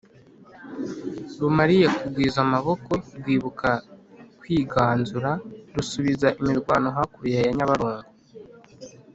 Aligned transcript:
rumariye 1.39 1.87
kugwiza 1.97 2.37
amaboko, 2.45 2.91
rwibuka 3.17 3.69
kwiganzura: 4.39 5.31
rusubiza 5.75 6.27
imirwano 6.39 6.87
hakurya 6.97 7.39
ya 7.45 7.51
nyabarongo, 7.57 8.09